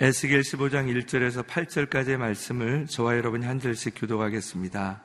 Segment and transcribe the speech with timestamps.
[0.00, 5.02] 에스겔 15장 1절에서 8절까지의 말씀을 저와 여러분이 한 절씩 교독하겠습니다.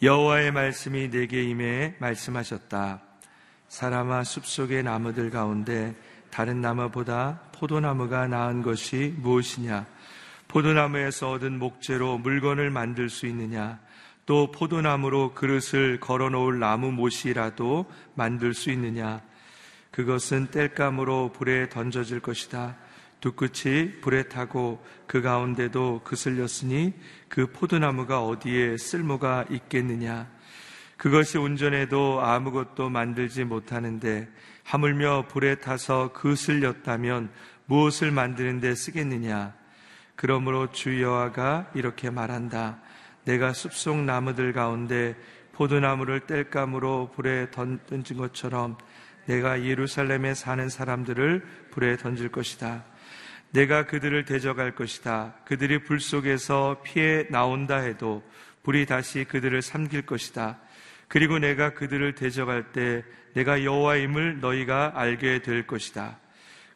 [0.00, 3.02] 여호와의 말씀이 내게 임해 말씀하셨다.
[3.68, 5.94] 사람아 숲속의 나무들 가운데
[6.30, 9.84] 다른 나무보다 포도나무가 나은 것이 무엇이냐?
[10.48, 13.80] 포도나무에서 얻은 목재로 물건을 만들 수 있느냐?
[14.24, 19.20] 또 포도나무로 그릇을 걸어 놓을 나무 못이라도 만들 수 있느냐?
[19.90, 22.78] 그것은 땔감으로 불에 던져질 것이다.
[23.20, 26.94] 두 끝이 불에 타고 그 가운데도 그슬렸으니
[27.28, 30.26] 그 포도나무가 어디에 쓸모가 있겠느냐.
[30.96, 34.28] 그것이 온전해도 아무것도 만들지 못하는데
[34.64, 37.30] 하물며 불에 타서 그슬렸다면
[37.66, 39.54] 무엇을 만드는데 쓰겠느냐.
[40.16, 42.80] 그러므로 주 여호와가 이렇게 말한다.
[43.24, 45.16] 내가 숲속 나무들 가운데
[45.52, 48.76] 포도나무를 뗄감으로 불에 던진 것처럼
[49.30, 52.84] 내가 예루살렘에 사는 사람들을 불에 던질 것이다.
[53.52, 55.34] 내가 그들을 대적할 것이다.
[55.44, 58.24] 그들이 불 속에서 피해 나온다 해도
[58.64, 60.58] 불이 다시 그들을 삼킬 것이다.
[61.06, 66.18] 그리고 내가 그들을 대적할 때 내가 여호와임을 너희가 알게 될 것이다.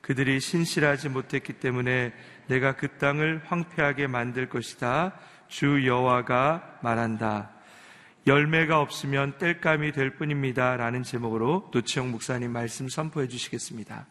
[0.00, 2.12] 그들이 신실하지 못했기 때문에
[2.46, 5.18] 내가 그 땅을 황폐하게 만들 것이다.
[5.48, 7.53] 주 여호와가 말한다.
[8.26, 10.76] 열매가 없으면 뗄감이 될 뿐입니다.
[10.78, 14.06] 라는 제목으로 노치영 목사님 말씀 선포해 주시겠습니다.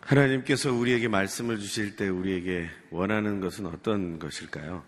[0.00, 4.84] 하나님께서 우리에게 말씀을 주실 때 우리에게 원하는 것은 어떤 것일까요?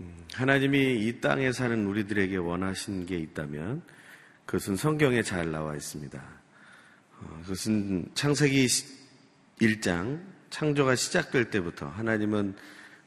[0.00, 3.82] 음, 하나님이 이 땅에 사는 우리들에게 원하신 게 있다면
[4.46, 6.22] 그것은 성경에 잘 나와 있습니다.
[7.20, 8.66] 어, 그것은 창세기
[9.60, 10.20] 1장
[10.50, 12.54] 창조가 시작될 때부터 하나님은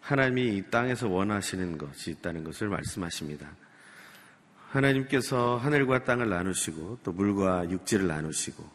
[0.02, 3.50] 하나님이 이 땅에서 원하시는 것이 있다는 것을 말씀하십니다.
[4.70, 8.70] 하나님께서 하늘과 땅을 나누시고 또 물과 육지를 나누시고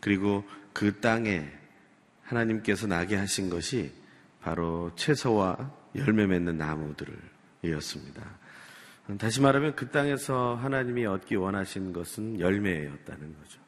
[0.00, 1.50] 그리고 그 땅에
[2.22, 3.92] 하나님께서 나게 하신 것이
[4.42, 8.22] 바로 채소와 열매 맺는 나무들이었습니다.
[9.16, 13.60] 다시 말하면 그 땅에서 하나님이 얻기 원하신 것은 열매였다는 거죠.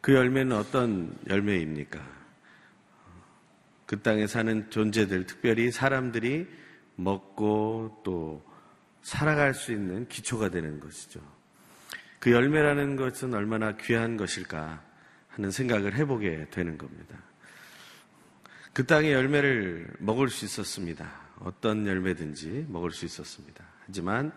[0.00, 2.00] 그 열매는 어떤 열매입니까?
[3.84, 6.46] 그 땅에 사는 존재들, 특별히 사람들이
[6.96, 8.42] 먹고 또
[9.02, 11.20] 살아갈 수 있는 기초가 되는 것이죠.
[12.18, 14.82] 그 열매라는 것은 얼마나 귀한 것일까
[15.28, 17.16] 하는 생각을 해보게 되는 겁니다.
[18.72, 21.08] 그 땅의 열매를 먹을 수 있었습니다.
[21.40, 23.75] 어떤 열매든지 먹을 수 있었습니다.
[23.86, 24.32] 하지만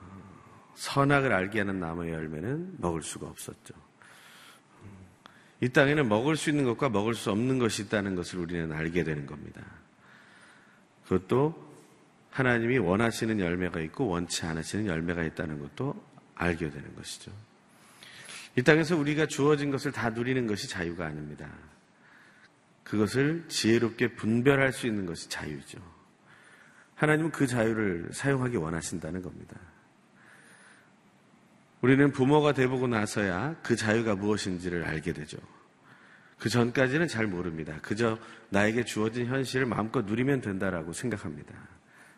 [0.00, 3.74] 어, 선악을 알게 하는 나무의 열매는 먹을 수가 없었죠.
[5.62, 9.26] 이 땅에는 먹을 수 있는 것과 먹을 수 없는 것이 있다는 것을 우리는 알게 되는
[9.26, 9.62] 겁니다.
[11.04, 11.70] 그것도
[12.30, 16.02] 하나님이 원하시는 열매가 있고 원치 않으시는 열매가 있다는 것도
[16.34, 17.30] 알게 되는 것이죠.
[18.56, 21.48] 이 땅에서 우리가 주어진 것을 다 누리는 것이 자유가 아닙니다.
[22.84, 25.78] 그것을 지혜롭게 분별할 수 있는 것이 자유죠.
[27.00, 29.56] 하나님은 그 자유를 사용하기 원하신다는 겁니다.
[31.80, 35.38] 우리는 부모가 되보고 나서야 그 자유가 무엇인지를 알게 되죠.
[36.38, 37.78] 그 전까지는 잘 모릅니다.
[37.80, 38.18] 그저
[38.50, 41.54] 나에게 주어진 현실을 마음껏 누리면 된다라고 생각합니다.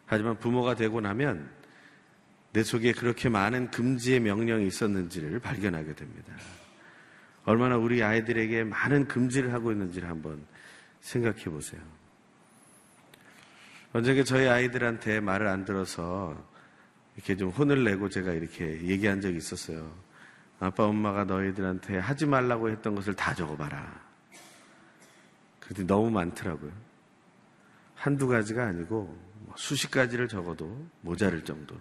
[0.04, 1.48] 하지만 부모가 되고 나면
[2.52, 6.34] 내 속에 그렇게 많은 금지의 명령이 있었는지를 발견하게 됩니다.
[7.44, 10.44] 얼마나 우리 아이들에게 많은 금지를 하고 있는지를 한번
[11.02, 12.01] 생각해 보세요.
[13.92, 16.34] 언젠가 저희 아이들한테 말을 안 들어서
[17.14, 19.94] 이렇게 좀 혼을 내고 제가 이렇게 얘기한 적이 있었어요.
[20.60, 24.00] 아빠, 엄마가 너희들한테 하지 말라고 했던 것을 다 적어봐라.
[25.60, 26.72] 그랬더니 너무 많더라고요.
[27.94, 31.80] 한두 가지가 아니고 뭐 수십 가지를 적어도 모자를 정도로.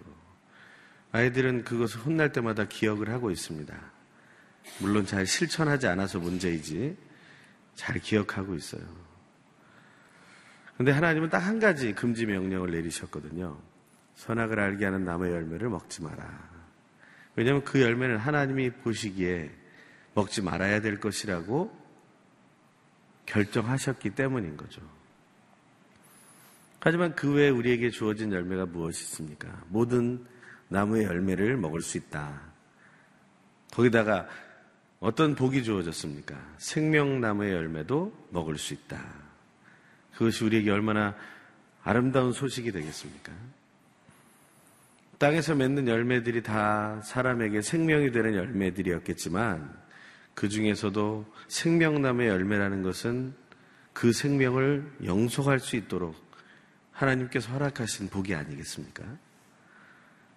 [1.12, 3.74] 아이들은 그것을 혼날 때마다 기억을 하고 있습니다.
[4.80, 6.96] 물론 잘 실천하지 않아서 문제이지
[7.74, 9.01] 잘 기억하고 있어요.
[10.82, 13.56] 근데 하나님은 딱 한 가지 금지 명령을 내리셨거든요.
[14.16, 16.50] 선악을 알게 하는 나무의 열매를 먹지 마라.
[17.36, 19.48] 왜냐하면 그 열매는 하나님이 보시기에
[20.14, 21.72] 먹지 말아야 될 것이라고
[23.26, 24.82] 결정하셨기 때문인 거죠.
[26.80, 29.62] 하지만 그 외에 우리에게 주어진 열매가 무엇이 있습니까?
[29.68, 30.26] 모든
[30.66, 32.40] 나무의 열매를 먹을 수 있다.
[33.72, 34.26] 거기다가
[34.98, 36.54] 어떤 복이 주어졌습니까?
[36.58, 39.31] 생명나무의 열매도 먹을 수 있다.
[40.14, 41.14] 그것이 우리에게 얼마나
[41.82, 43.32] 아름다운 소식이 되겠습니까?
[45.18, 49.72] 땅에서 맺는 열매들이 다 사람에게 생명이 되는 열매들이었겠지만
[50.34, 53.34] 그 중에서도 생명나무의 열매라는 것은
[53.92, 56.16] 그 생명을 영속할 수 있도록
[56.92, 59.04] 하나님께서 허락하신 복이 아니겠습니까?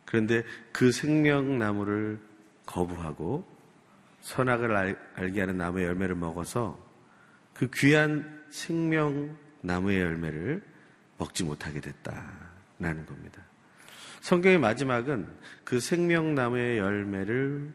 [0.06, 2.20] 그런데 그 생명나무를
[2.66, 3.46] 거부하고
[4.22, 4.76] 선악을
[5.16, 6.84] 알, 게 하는 나무의 열매를 먹어서
[7.54, 10.64] 그 귀한 생명 나무의 열매를
[11.18, 13.44] 먹지 못하게 됐다라는 겁니다.
[14.22, 15.28] 성경의 마지막은
[15.64, 17.74] 그 생명나무의 열매를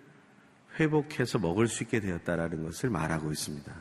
[0.79, 3.73] 회복해서 먹을 수 있게 되었다라는 것을 말하고 있습니다.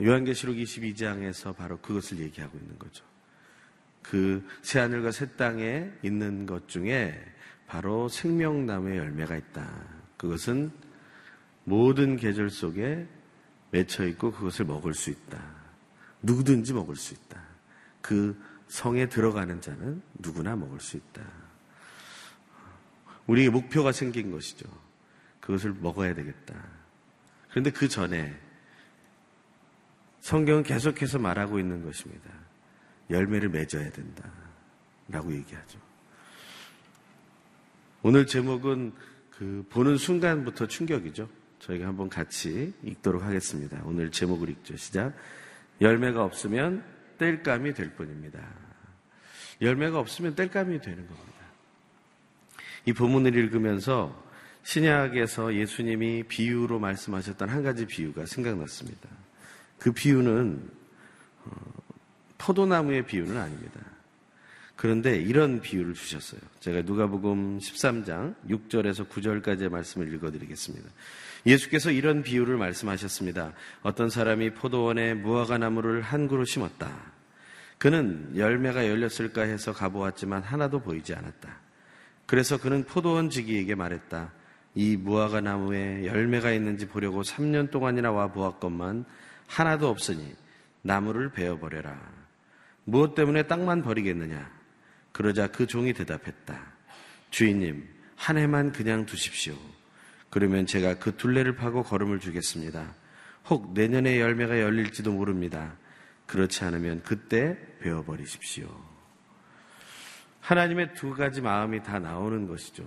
[0.00, 3.04] 요한계시록 22장에서 바로 그것을 얘기하고 있는 거죠.
[4.02, 7.18] 그 새하늘과 새 땅에 있는 것 중에
[7.66, 9.70] 바로 생명나무의 열매가 있다.
[10.16, 10.70] 그것은
[11.64, 13.06] 모든 계절 속에
[13.70, 15.63] 맺혀 있고 그것을 먹을 수 있다.
[16.24, 17.40] 누구든지 먹을 수 있다.
[18.00, 18.38] 그
[18.68, 21.22] 성에 들어가는 자는 누구나 먹을 수 있다.
[23.26, 24.66] 우리에게 목표가 생긴 것이죠.
[25.40, 26.54] 그것을 먹어야 되겠다.
[27.50, 28.34] 그런데 그 전에
[30.20, 32.30] 성경은 계속해서 말하고 있는 것입니다.
[33.10, 34.30] 열매를 맺어야 된다.
[35.08, 35.78] 라고 얘기하죠.
[38.02, 38.92] 오늘 제목은
[39.30, 41.28] 그 보는 순간부터 충격이죠.
[41.58, 43.80] 저희가 한번 같이 읽도록 하겠습니다.
[43.84, 44.76] 오늘 제목을 읽죠.
[44.76, 45.14] 시작.
[45.80, 46.84] 열매가 없으면
[47.18, 48.40] 땔감이 될 뿐입니다.
[49.60, 51.34] 열매가 없으면 땔감이 되는 겁니다.
[52.86, 54.22] 이 본문을 읽으면서
[54.64, 59.08] 신약에서 예수님이 비유로 말씀하셨던 한 가지 비유가 생각났습니다.
[59.78, 60.70] 그 비유는
[61.44, 61.50] 어,
[62.38, 63.80] 포도나무의 비유는 아닙니다.
[64.76, 66.40] 그런데 이런 비유를 주셨어요.
[66.60, 70.88] 제가 누가복음 13장 6절에서 9절까지의 말씀을 읽어드리겠습니다.
[71.46, 73.52] 예수께서 이런 비유를 말씀하셨습니다.
[73.82, 76.90] 어떤 사람이 포도원에 무화과 나무를 한 그루 심었다.
[77.78, 81.60] 그는 열매가 열렸을까 해서 가보았지만 하나도 보이지 않았다.
[82.26, 84.32] 그래서 그는 포도원 지기에게 말했다.
[84.74, 89.04] 이 무화과 나무에 열매가 있는지 보려고 3년 동안이나 와 보았건만
[89.46, 90.34] 하나도 없으니
[90.82, 91.96] 나무를 베어버려라.
[92.84, 94.50] 무엇 때문에 땅만 버리겠느냐?
[95.12, 96.60] 그러자 그 종이 대답했다.
[97.30, 97.86] 주인님,
[98.16, 99.54] 한 해만 그냥 두십시오.
[100.34, 102.92] 그러면 제가 그 둘레를 파고 걸음을 주겠습니다.
[103.48, 105.76] 혹 내년에 열매가 열릴지도 모릅니다.
[106.26, 108.66] 그렇지 않으면 그때 베어버리십시오.
[110.40, 112.82] 하나님의 두 가지 마음이 다 나오는 것이죠.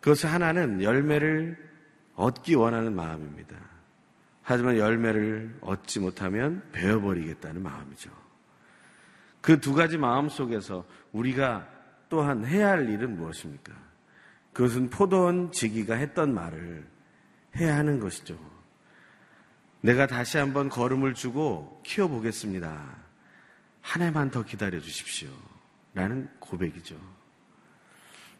[0.00, 1.56] 그것을 하나는 열매를
[2.16, 3.54] 얻기 원하는 마음입니다.
[4.42, 8.10] 하지만 열매를 얻지 못하면 베어버리겠다는 마음이죠.
[9.40, 11.68] 그 두 가지 마음 속에서 우리가
[12.08, 13.89] 또한 해야 할 일은 무엇입니까?
[14.52, 16.86] 그것은 포도원 지기가 했던 말을
[17.56, 18.38] 해야 하는 것이죠.
[19.80, 22.96] 내가 다시 한번 걸음을 주고 키워보겠습니다.
[23.80, 25.30] 한 해만 더 기다려 주십시오.
[25.94, 26.96] 라는 고백이죠.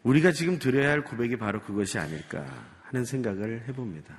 [0.03, 2.45] 우리가 지금 드려야 할 고백이 바로 그것이 아닐까
[2.83, 4.15] 하는 생각을 해봅니다.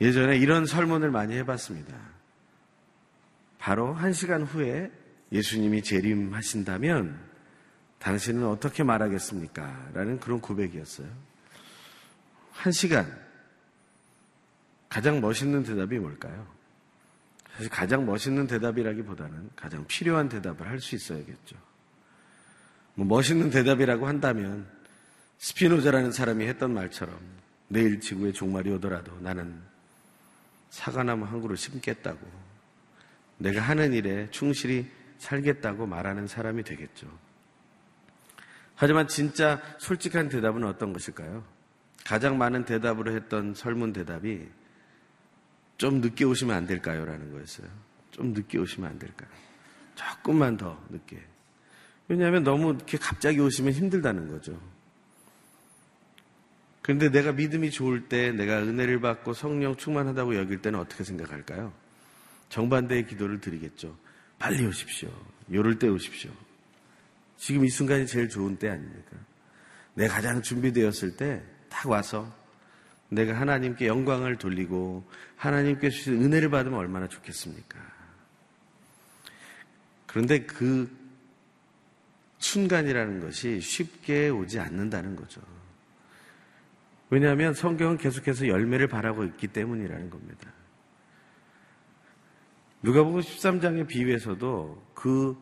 [0.00, 1.96] 예전에 이런 설문을 많이 해봤습니다.
[3.58, 4.90] 바로 한 시간 후에
[5.32, 7.25] 예수님이 재림하신다면
[8.06, 9.90] 당신은 어떻게 말하겠습니까?
[9.92, 11.08] 라는 그런 고백이었어요.
[12.52, 13.26] 한 시간.
[14.88, 16.46] 가장 멋있는 대답이 뭘까요?
[17.54, 21.56] 사실 가장 멋있는 대답이라기보다는 가장 필요한 대답을 할 수 있어야겠죠.
[22.94, 24.68] 뭐 멋있는 대답이라고 한다면
[25.38, 27.18] 스피노자라는 사람이 했던 말처럼
[27.66, 29.60] 내일 지구에 종말이 오더라도 나는
[30.70, 32.20] 사과나무 한 그루 심겠다고
[33.38, 37.25] 내가 하는 일에 충실히 살겠다고 말하는 사람이 되겠죠.
[38.76, 41.44] 하지만 진짜 솔직한 대답은 어떤 것일까요?
[42.04, 44.46] 가장 많은 대답으로 했던 설문 대답이
[45.78, 47.04] 좀 늦게 오시면 안 될까요?
[47.04, 47.66] 라는 거였어요.
[48.12, 49.28] 좀 늦게 오시면 안 될까요?
[49.94, 51.20] 조금만 더 늦게.
[52.08, 54.60] 왜냐하면 너무 이렇게 갑자기 오시면 힘들다는 거죠.
[56.82, 61.72] 그런데 내가 믿음이 좋을 때 내가 은혜를 받고 성령 충만하다고 여길 때는 어떻게 생각할까요?
[62.50, 63.96] 정반대의 기도를 드리겠죠.
[64.38, 65.10] 빨리 오십시오.
[65.52, 66.30] 요럴 때 오십시오.
[67.36, 69.16] 지금 이 순간이 제일 좋은 때 아닙니까?
[69.94, 72.34] 내가 가장 준비되었을 때 딱 와서
[73.10, 75.04] 내가 하나님께 영광을 돌리고
[75.36, 77.78] 하나님께 주신 은혜를 받으면 얼마나 좋겠습니까?
[80.06, 80.90] 그런데 그
[82.38, 85.42] 순간이라는 것이 쉽게 오지 않는다는 거죠.
[87.10, 90.50] 왜냐하면 성경은 계속해서 열매를 바라고 있기 때문이라는 겁니다.
[92.82, 95.36] 누가복음 13장의 비유에서도 그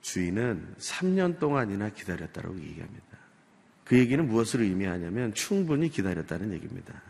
[0.00, 3.06] 주인은 3년 동안이나 기다렸다고 얘기합니다.
[3.84, 7.02] 그 얘기는 무엇을 의미하냐면 충분히 기다렸다는 얘기입니다.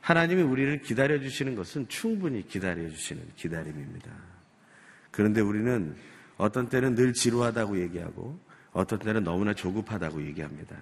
[0.00, 4.10] 하나님이 우리를 기다려주시는 것은 충분히 기다려주시는 기다림입니다.
[5.10, 5.96] 그런데 우리는
[6.36, 8.38] 어떤 때는 늘 지루하다고 얘기하고
[8.72, 10.76] 어떤 때는 너무나 조급하다고 얘기합니다.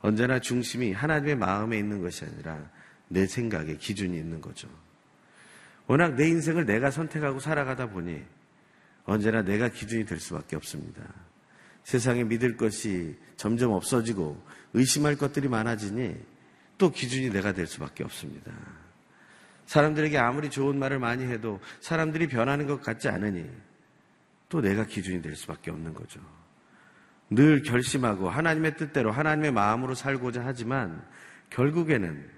[0.00, 2.70] 언제나 중심이 하나님의 마음에 있는 것이 아니라
[3.08, 4.68] 내 생각에 기준이 있는 거죠.
[5.86, 8.22] 워낙 내 인생을 내가 선택하고 살아가다 보니
[9.08, 11.02] 언제나 내가 기준이 될 수밖에 없습니다.
[11.82, 14.38] 세상에 믿을 것이 점점 없어지고
[14.74, 16.14] 의심할 것들이 많아지니
[16.76, 18.52] 또 기준이 내가 될 수밖에 없습니다.
[19.64, 23.48] 사람들에게 아무리 좋은 말을 많이 해도 사람들이 변하는 것 같지 않으니
[24.50, 26.20] 또 내가 기준이 될 수밖에 없는 거죠.
[27.30, 31.02] 늘 결심하고 하나님의 뜻대로 하나님의 마음으로 살고자 하지만
[31.48, 32.28] 결국에는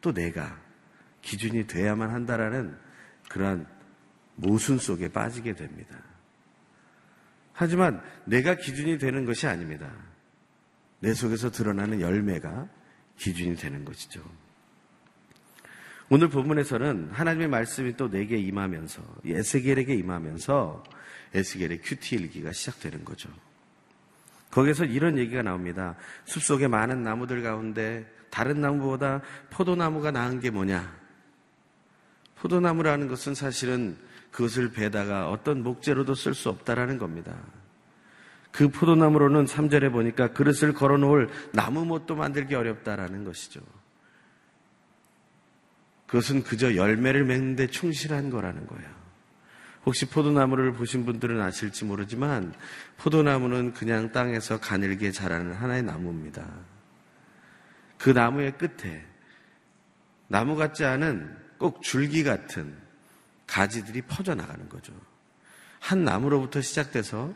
[0.00, 0.56] 또 내가
[1.20, 2.78] 기준이 돼야만 한다라는
[3.28, 3.66] 그러한
[4.36, 6.11] 모순 속에 빠지게 됩니다.
[7.52, 9.90] 하지만 내가 기준이 되는 것이 아닙니다.
[11.00, 12.68] 내 속에서 드러나는 열매가
[13.16, 14.22] 기준이 되는 것이죠.
[16.08, 20.84] 오늘 본문에서는 하나님의 말씀이 또 내게 임하면서 에스겔에게 임하면서
[21.34, 23.30] 에스겔의 큐티 일기가 시작되는 거죠.
[24.50, 25.96] 거기서 이런 얘기가 나옵니다.
[26.26, 30.94] 숲속에 많은 나무들 가운데 다른 나무보다 포도나무가 나은 게 뭐냐?
[32.36, 33.96] 포도나무라는 것은 사실은
[34.32, 37.36] 그것을 베다가 어떤 목재로도 쓸 수 없다라는 겁니다.
[38.50, 43.60] 그 포도나무로는 3절에 보니까 그릇을 걸어 놓을 나무 못도 만들기 어렵다라는 것이죠.
[46.06, 49.02] 그것은 그저 열매를 맺는데 충실한 거라는 거예요.
[49.84, 52.54] 혹시 포도나무를 보신 분들은 아실지 모르지만
[52.98, 56.46] 포도나무는 그냥 땅에서 가늘게 자라는 하나의 나무입니다.
[57.98, 59.04] 그 나무의 끝에
[60.28, 62.81] 나무 같지 않은 꼭 줄기 같은
[63.46, 64.92] 가지들이 퍼져나가는 거죠.
[65.80, 67.34] 한 나무로부터 시작돼서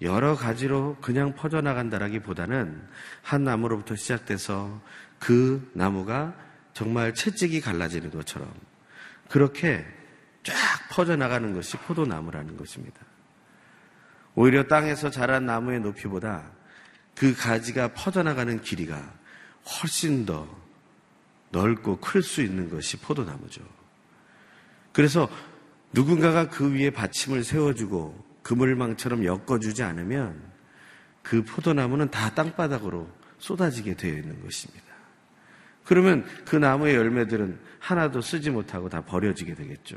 [0.00, 2.82] 여러 가지로 그냥 퍼져나간다라기 보다는
[3.22, 4.80] 한 나무로부터 시작돼서
[5.18, 6.34] 그 나무가
[6.72, 8.50] 정말 채찍이 갈라지는 것처럼
[9.28, 9.84] 그렇게
[10.42, 10.54] 쫙
[10.90, 13.00] 퍼져나가는 것이 포도나무라는 것입니다.
[14.34, 16.50] 오히려 땅에서 자란 나무의 높이보다
[17.14, 19.12] 그 가지가 퍼져나가는 길이가
[19.66, 20.48] 훨씬 더
[21.50, 23.62] 넓고 클 수 있는 것이 포도나무죠.
[24.92, 25.28] 그래서
[25.92, 30.40] 누군가가 그 위에 받침을 세워주고 그물망처럼 엮어주지 않으면
[31.22, 34.84] 그 포도나무는 다 땅바닥으로 쏟아지게 되어 있는 것입니다.
[35.84, 39.96] 그러면 그 나무의 열매들은 하나도 쓰지 못하고 다 버려지게 되겠죠.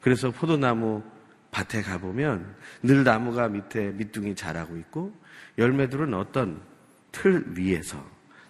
[0.00, 1.02] 그래서 포도나무
[1.50, 5.14] 밭에 가보면 늘 나무가 밑에 밑둥이 자라고 있고
[5.58, 6.60] 열매들은 어떤
[7.12, 8.04] 틀 위에서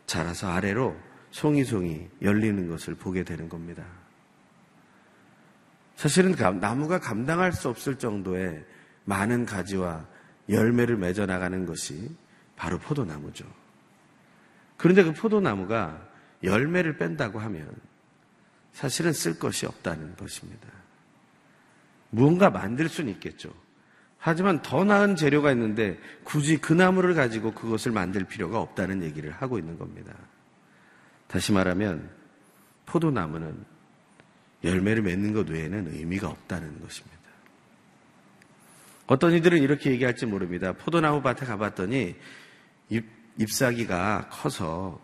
[0.06, 0.96] 자라서 아래로
[1.30, 3.84] 송이송이 열리는 것을 보게 되는 겁니다.
[5.96, 8.64] 사실은 나무가 감당할 수 없을 정도의
[9.04, 10.06] 많은 가지와
[10.48, 12.14] 열매를 맺어 나가는 것이
[12.54, 13.44] 바로 포도나무죠.
[14.76, 16.06] 그런데 그 포도나무가
[16.42, 17.68] 열매를 뺀다고 하면
[18.72, 20.68] 사실은 쓸 것이 없다는 것입니다.
[22.10, 23.52] 무언가 만들 수는 있겠죠.
[24.18, 29.58] 하지만 더 나은 재료가 있는데 굳이 그 나무를 가지고 그것을 만들 필요가 없다는 얘기를 하고
[29.58, 30.12] 있는 겁니다.
[31.26, 32.10] 다시 말하면
[32.84, 33.64] 포도나무는
[34.66, 37.16] 열매를 맺는 것 외에는 의미가 없다는 것입니다.
[39.06, 40.72] 어떤 이들은 이렇게 얘기할지 모릅니다.
[40.72, 42.16] 포도나무 밭에 가봤더니
[42.88, 43.04] 잎,
[43.38, 45.00] 잎사귀가 커서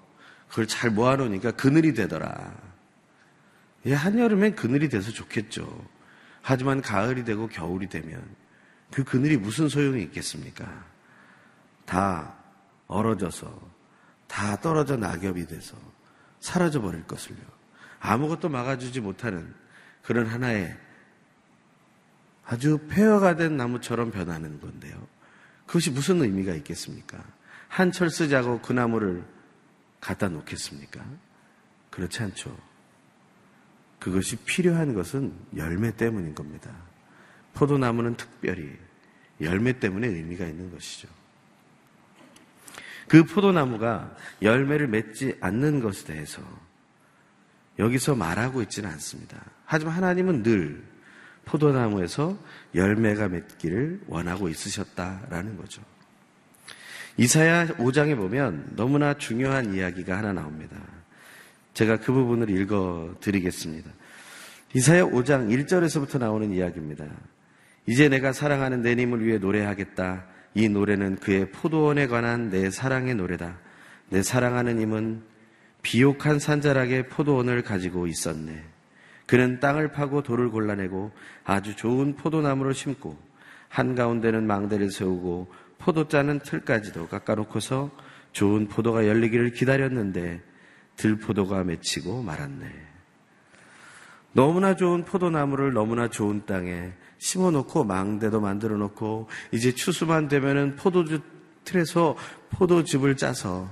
[0.49, 2.53] 그걸 잘 모아놓으니까 그늘이 되더라.
[3.87, 5.87] 예, 한여름엔 그늘이 돼서 좋겠죠.
[6.41, 8.23] 하지만 가을이 되고 겨울이 되면
[8.91, 10.85] 그 그늘이 무슨 소용이 있겠습니까?
[11.87, 12.35] 다
[12.89, 13.71] 얼어져서
[14.27, 15.77] 다 떨어져 낙엽이 돼서
[16.41, 17.62] 사라져 버릴 것을요.
[18.03, 19.55] 아무것도 막아주지 못하는
[20.03, 20.77] 그런 하나의
[22.45, 25.07] 아주 폐허가 된 나무처럼 변하는 건데요.
[25.67, 27.23] 그것이 무슨 의미가 있겠습니까?
[27.69, 29.25] 한 철 쓰자고 그 나무를
[30.01, 31.03] 갖다 놓겠습니까?
[31.91, 32.59] 그렇지 않죠.
[34.01, 36.71] 그것이 필요한 것은 열매 때문인 겁니다.
[37.55, 38.77] 포도나무는 특별히
[39.41, 41.09] 열매 때문에 의미가 있는 것이죠.
[43.09, 46.43] 그 포도나무가 열매를 맺지 않는 것에 대해서
[47.79, 49.43] 여기서 말하고 있지는 않습니다.
[49.65, 50.83] 하지만 하나님은 늘
[51.45, 52.39] 포도나무에서
[52.75, 55.83] 열매가 맺기를 원하고 있으셨다라는 거죠.
[57.17, 60.77] 이사야 5장에 보면 너무나 중요한 이야기가 하나 나옵니다.
[61.75, 63.91] 제가 그 부분을 읽어 드리겠습니다.
[64.75, 67.05] 이사야 5장 1절에서부터 나오는 이야기입니다.
[67.87, 70.25] 이제 내가 사랑하는 내 님을 위해 노래하겠다.
[70.55, 73.59] 이 노래는 그의 포도원에 관한 내 사랑의 노래다.
[74.09, 75.23] 내 사랑하는 님은
[75.83, 78.65] 비옥한 산자락에 포도원을 가지고 있었네.
[79.27, 81.13] 그는 땅을 파고 돌을 골라내고
[81.45, 83.17] 아주 좋은 포도나무를 심고
[83.69, 87.91] 한가운데는 망대를 세우고 포도 짜는 틀까지도 깎아놓고서
[88.33, 90.41] 좋은 포도가 열리기를 기다렸는데
[90.97, 92.67] 들포도가 맺히고 말았네.
[94.33, 101.21] 너무나 좋은 포도나무를 너무나 좋은 땅에 심어놓고 망대도 만들어 놓고 이제 추수만 되면은 포도주
[101.65, 102.17] 틀에서
[102.51, 103.69] 포도즙을 짜서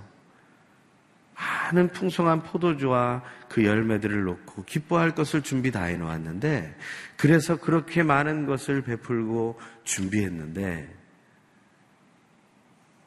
[1.41, 6.77] 많은 풍성한 포도주와 그 열매들을 놓고 기뻐할 것을 준비 다 해놓았는데
[7.17, 10.97] 그래서 그렇게 많은 것을 베풀고 준비했는데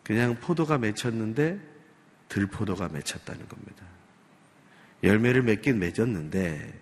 [0.04, 1.60] 그냥 포도가 맺혔는데
[2.28, 3.86] 들포도가 맺혔다는 겁니다.
[5.04, 6.82] 열매를 맺긴 맺었는데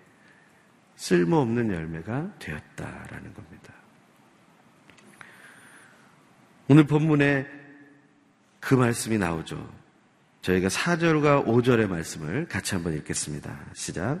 [0.96, 3.74] 쓸모없는 열매가 되었다라는 겁니다.
[6.68, 7.46] 오늘 본문에
[8.60, 9.81] 그 말씀이 나오죠.
[10.42, 13.58] 저희가 4절과 5절의 말씀을 같이 한번 읽겠습니다.
[13.74, 14.20] 시작.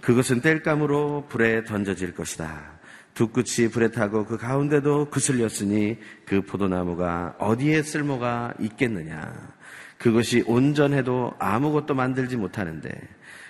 [0.00, 2.80] 그것은 땔감으로 불에 던져질 것이다.
[3.14, 9.52] 두 끝이 불에 타고 그 가운데도 그슬렸으니 그 포도나무가 어디에 쓸모가 있겠느냐.
[9.98, 12.90] 그것이 온전해도 아무것도 만들지 못하는데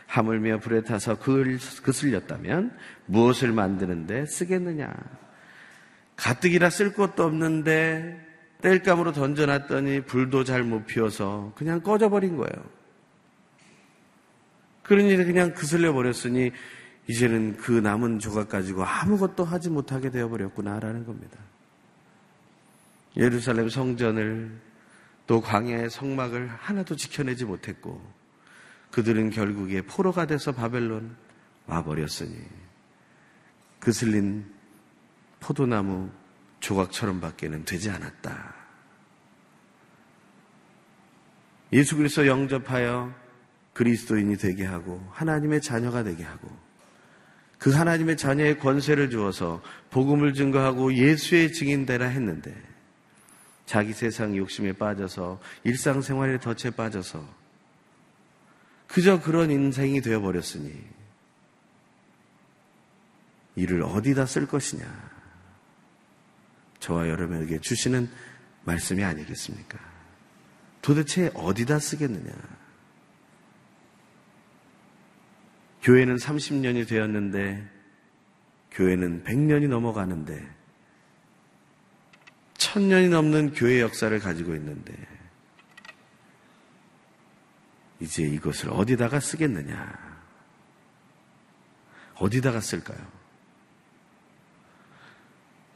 [0.07, 4.93] 하물며 불에 타서 그을 그슬렸다면 무엇을 만드는데 쓰겠느냐.
[6.17, 8.32] 가뜩이나 쓸 것도 없는데
[8.63, 12.65] 땔감으로 던져놨더니 불도 잘 못 피워서 그냥 꺼져버린 거예요.
[14.83, 16.53] 그러니 그냥 그슬려 버렸으니
[17.09, 21.39] 이제는 그 남은 조각 가지고 아무것도 하지 못하게 되어버렸구나라는 겁니다.
[23.17, 24.59] 예루살렘 성전을
[25.27, 28.01] 또 광야의 성막을 하나도 지켜내지 못했고
[28.91, 31.17] 그들은 결국에 포로가 돼서 바벨론
[31.67, 32.37] 와버렸으니
[33.81, 34.45] 그슬린
[35.41, 36.11] 포도나무
[36.61, 38.52] 조각처럼 밖에는 되지 않았다.
[41.73, 43.15] 예수 그리스도 영접하여
[43.73, 46.49] 그리스도인이 되게 하고 하나님의 자녀가 되게 하고
[47.59, 52.55] 그 하나님의 자녀의 권세를 주어서 복음을 증거하고 예수의 증인되라 했는데
[53.67, 57.43] 자기 세상 욕심에 빠져서 일상생활에 덫에 빠져서
[58.89, 60.75] 그저 그런 인생이 되어버렸으니
[63.57, 64.85] 이를 어디다 쓸 것이냐
[66.81, 68.11] 저와 여러분에게 주시는
[68.65, 69.92] 말씀이 아니겠습니까?
[70.83, 72.33] 도대체 어디다 쓰겠느냐?
[75.83, 77.69] 교회는 30년이 되었는데,
[78.73, 80.49] 교회는 100년이 넘어가는데,
[82.55, 84.93] 1000년이 넘는 교회 역사를 가지고 있는데,
[88.01, 90.21] 이제 이것을 어디다가 쓰겠느냐?
[92.17, 93.23] 어디다가 쓸까요?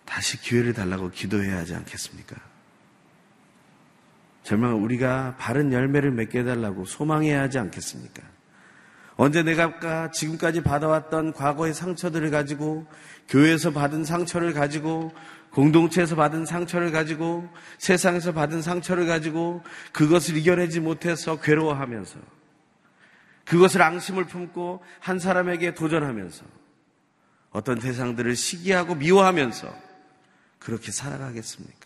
[0.05, 2.56] 다시 기회를 달라고 기도해야 하지 않겠습니까?
[4.47, 8.23] 정말 우리가 바른 열매를 맺게 해달라고 소망해야 하지 않겠습니까?
[9.17, 12.87] 언제 내가 지금까지 받아왔던 과거의 상처들을 가지고
[13.29, 15.13] 교회에서 받은 상처를 가지고
[15.51, 22.21] 공동체에서 받은 상처를 가지고 세상에서 받은 상처를 가지고 그것을 이겨내지 못해서 괴로워하면서
[23.47, 26.45] 그것을 앙심을 품고 한 사람에게 도전하면서
[27.51, 29.75] 어떤 대상들을 시기하고 미워하면서
[30.61, 31.86] 그렇게 살아가겠습니까?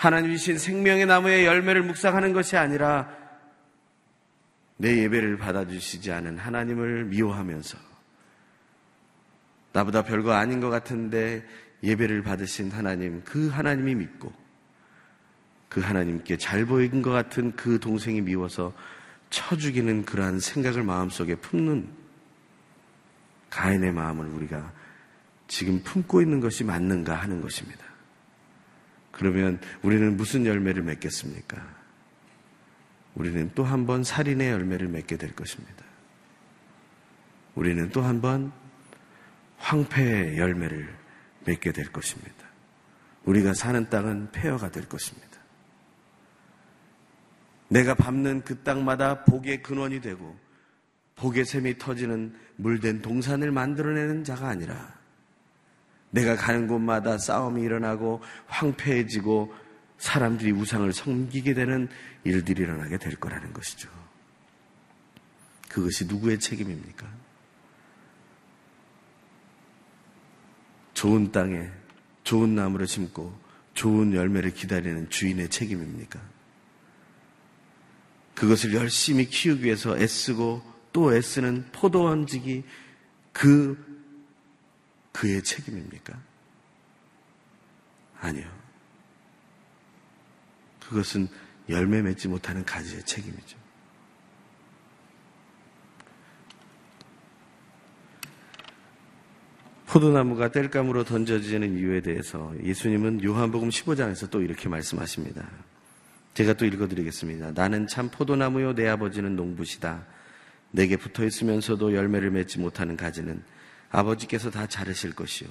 [0.00, 3.14] 하나님 이신 생명의 나무의 열매를 묵상하는 것이 아니라
[4.78, 7.76] 내 예배를 받아주시지 않은 하나님을 미워하면서
[9.74, 11.46] 나보다 별거 아닌 것 같은데
[11.82, 14.32] 예배를 받으신 하나님, 그 하나님이 믿고
[15.68, 18.72] 그 하나님께 잘 보이는 것 같은 그 동생이 미워서
[19.28, 21.86] 쳐 죽이는 그러한 생각을 마음속에 품는
[23.50, 24.72] 가인의 마음을 우리가
[25.46, 27.89] 지금 품고 있는 것이 맞는가 하는 것입니다.
[29.12, 31.80] 그러면 우리는 무슨 열매를 맺겠습니까?
[33.14, 35.84] 우리는 또 한 번 살인의 열매를 맺게 될 것입니다.
[37.54, 38.52] 우리는 또 한 번
[39.58, 40.88] 황폐의 열매를
[41.46, 42.46] 맺게 될 것입니다.
[43.24, 45.28] 우리가 사는 땅은 폐허가 될 것입니다.
[47.68, 50.38] 내가 밟는 그 땅마다 복의 근원이 되고
[51.16, 54.98] 복의 샘이 터지는 물된 동산을 만들어내는 자가 아니라
[56.10, 59.54] 내가 가는 곳마다 싸움이 일어나고 황폐해지고
[59.98, 61.88] 사람들이 우상을 섬기게 되는
[62.24, 63.88] 일들이 일어나게 될 거라는 것이죠.
[65.68, 67.06] 그것이 누구의 책임입니까?
[70.94, 71.70] 좋은 땅에
[72.24, 73.32] 좋은 나무를 심고
[73.74, 76.20] 좋은 열매를 기다리는 주인의 책임입니까?
[78.34, 82.64] 그것을 열심히 키우기 위해서 애쓰고 또 애쓰는 포도원직이
[83.32, 83.89] 그
[85.20, 86.18] 그의 책임입니까?
[88.20, 88.50] 아니요.
[90.80, 91.28] 그것은
[91.68, 93.58] 열매 맺지 못하는 가지의 책임이죠.
[99.86, 105.46] 포도나무가 땔감으로 던져지는 이유에 대해서 예수님은 요한복음 15장에서 또 이렇게 말씀하십니다.
[106.32, 107.52] 제가 또 읽어드리겠습니다.
[107.52, 110.06] 나는 참 포도나무요 내 아버지는 농부시다.
[110.70, 113.42] 내게 붙어 있으면서도 열매를 맺지 못하는 가지는
[113.90, 115.48] 아버지께서 다 자르실 것이요.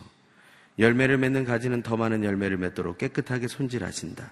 [0.80, 4.32] 열매를 맺는 가지는 더 많은 열매를 맺도록 깨끗하게 손질하신다.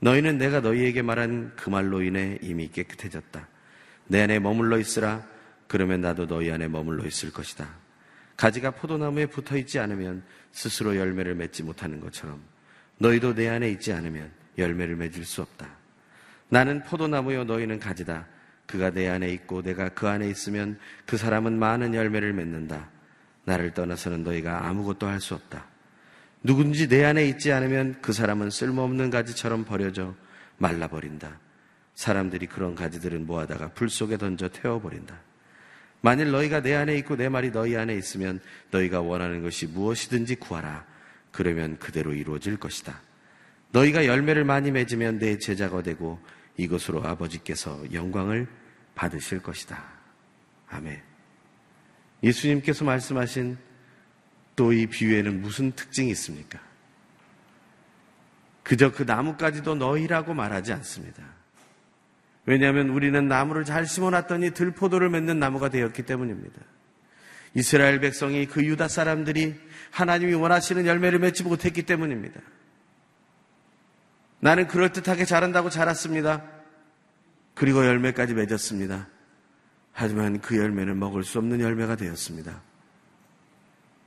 [0.00, 3.48] 너희는 내가 너희에게 말한 그 말로 인해 이미 깨끗해졌다.
[4.08, 5.24] 내 안에 머물러 있으라.
[5.66, 7.68] 그러면 나도 너희 안에 머물러 있을 것이다.
[8.36, 12.42] 가지가 포도나무에 붙어 있지 않으면 스스로 열매를 맺지 못하는 것처럼
[12.98, 15.68] 너희도 내 안에 있지 않으면 열매를 맺을 수 없다.
[16.48, 18.26] 나는 포도나무요 너희는 가지다.
[18.66, 22.88] 그가 내 안에 있고 내가 그 안에 있으면 그 사람은 많은 열매를 맺는다.
[23.44, 25.66] 나를 떠나서는 너희가 아무것도 할 수 없다.
[26.42, 30.14] 누군지 내 안에 있지 않으면 그 사람은 쓸모없는 가지처럼 버려져
[30.58, 31.38] 말라버린다.
[31.94, 35.18] 사람들이 그런 가지들은 모아다가 불 속에 던져 태워버린다.
[36.02, 40.84] 만일 너희가 내 안에 있고 내 말이 너희 안에 있으면 너희가 원하는 것이 무엇이든지 구하라.
[41.32, 43.00] 그러면 그대로 이루어질 것이다.
[43.72, 46.20] 너희가 열매를 많이 맺으면 내 제자가 되고
[46.58, 48.46] 이것으로 아버지께서 영광을
[48.94, 49.82] 받으실 것이다.
[50.68, 51.13] 아멘.
[52.24, 53.56] 예수님께서 말씀하신
[54.56, 56.60] 또 이 비유에는 무슨 특징이 있습니까?
[58.62, 61.22] 그저 그 나무까지도 너희라고 말하지 않습니다.
[62.46, 66.60] 왜냐하면 우리는 나무를 잘 심어놨더니 들포도를 맺는 나무가 되었기 때문입니다.
[67.54, 69.54] 이스라엘 백성이 그 유다 사람들이
[69.90, 72.40] 하나님이 원하시는 열매를 맺지 못했기 때문입니다.
[74.40, 76.44] 나는 그럴듯하게 자란다고 자랐습니다.
[77.54, 79.08] 그리고 열매까지 맺었습니다.
[79.94, 82.60] 하지만 그 열매는 먹을 수 없는 열매가 되었습니다.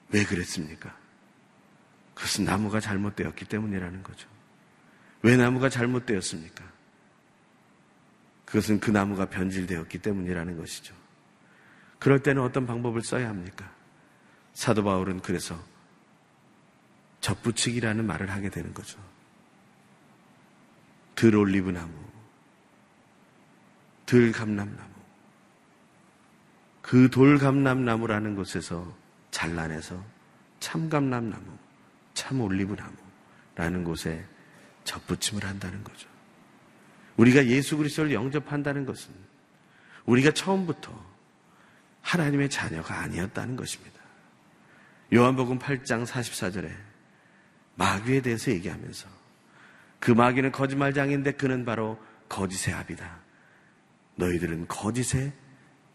[0.09, 0.95] 왜 그랬습니까?
[2.13, 4.27] 그것은 나무가 잘못되었기 때문이라는 거죠.
[5.21, 6.63] 왜 나무가 잘못되었습니까?
[8.45, 10.93] 그것은 그 나무가 변질되었기 때문이라는 것이죠.
[11.99, 13.71] 그럴 때는 어떤 방법을 써야 합니까?
[14.53, 15.61] 사도 바울은 그래서
[17.21, 18.99] 접붙이기라는 말을 하게 되는 거죠.
[21.15, 21.93] 들 올리브 나무,
[24.05, 24.96] 들 감람나무,
[26.87, 28.95] 그 돌 감람나무라는 곳에서
[29.31, 30.01] 잘라내서
[30.61, 31.43] 참 감람나무,
[32.13, 32.77] 참 올리브
[33.55, 34.23] 나무라는 곳에
[34.85, 36.07] 접붙임을 한다는 거죠.
[37.17, 39.13] 우리가 예수 그리스도를 영접한다는 것은
[40.05, 40.97] 우리가 처음부터
[42.03, 43.99] 하나님의 자녀가 아니었다는 것입니다.
[45.13, 46.71] 요한복음 8장 44절에
[47.75, 49.09] 마귀에 대해서 얘기하면서
[49.99, 53.19] 그 마귀는 거짓말장인데 그는 바로 거짓의 합이다.
[54.15, 55.33] 너희들은 거짓의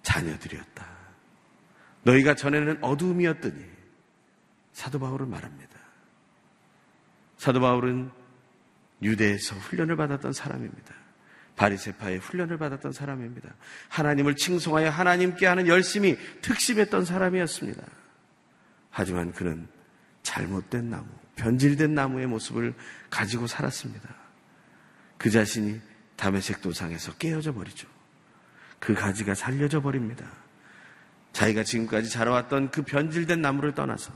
[0.02, 0.86] 자녀들이었다.
[2.02, 3.64] 너희가 전에는 어두움이었더니
[4.72, 5.78] 사도 바울은 말합니다.
[7.36, 8.10] 사도 바울은
[9.02, 10.94] 유대에서 훈련을 받았던 사람입니다.
[11.56, 13.54] 바리세파의 훈련을 받았던 사람입니다.
[13.88, 17.82] 하나님을 칭송하여 하나님께 하는 열심히 특심했던 사람이었습니다.
[18.90, 19.68] 하지만 그는
[20.22, 22.74] 잘못된 나무, 변질된 나무의 모습을
[23.10, 24.08] 가지고 살았습니다.
[25.18, 25.80] 그 자신이
[26.16, 27.88] 담에색 도상에서 깨어져 버리죠.
[28.82, 30.26] 그 가지가 살려져 버립니다.
[31.32, 34.12] 자기가 지금까지 자라왔던 그 변질된 나무를 떠나서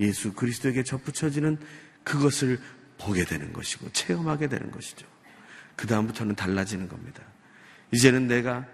[0.00, 1.56] 예수 그리스도에게 접붙여지는
[2.02, 2.58] 그것을
[2.98, 5.06] 보게 되는 것이고 체험하게 되는 것이죠.
[5.76, 7.22] 그 다음부터는 달라지는 겁니다.
[7.92, 8.66] 이제는 내가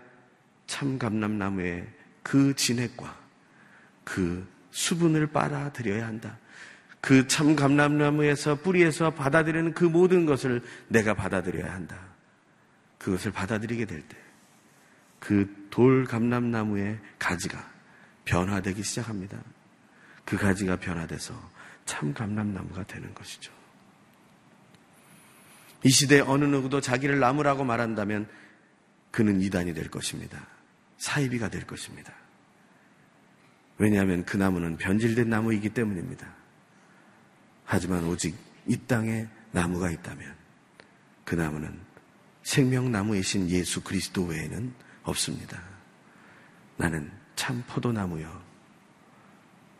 [0.67, 1.87] 참 감람나무의
[2.23, 3.15] 그 진액과
[4.05, 6.39] 그 수분을 빨아들여야 한다.
[7.03, 11.99] 그 참 감람나무에서 뿌리에서 받아들이는 그 모든 것을 내가 받아들여야 한다.
[12.97, 14.22] 그것을 받아들이게 될 때,
[15.23, 17.59] 그 돌 감람나무의 가지가
[18.27, 19.43] 변화되기 시작합니다.
[20.25, 21.35] 그 가지가 변화돼서
[21.87, 23.51] 참 감람나무가 되는 것이죠.
[25.83, 28.29] 이 시대 어느 누구도 자기를 나무라고 말한다면
[29.11, 30.47] 그는 이단이 될 것입니다.
[30.99, 32.13] 사이비가 될 것입니다.
[33.79, 36.33] 왜냐하면 그 나무는 변질된 나무이기 때문입니다.
[37.65, 40.37] 하지만 오직 이 땅에 나무가 있다면
[41.25, 41.81] 그 나무는
[42.43, 45.61] 생명나무이신 예수 그리스도 외에는 없습니다.
[46.77, 48.43] 나는 참 포도나무요.